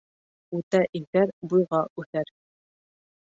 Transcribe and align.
Үтә 0.59 0.79
иҫәр 0.99 1.33
буйға 1.51 1.83
үҫәр. 2.05 2.33